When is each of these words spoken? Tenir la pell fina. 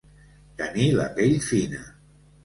Tenir 0.61 0.85
la 0.99 1.05
pell 1.19 1.35
fina. 1.49 1.83